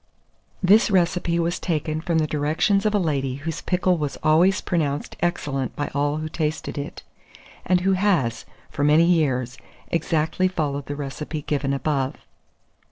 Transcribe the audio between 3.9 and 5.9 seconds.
was always pronounced excellent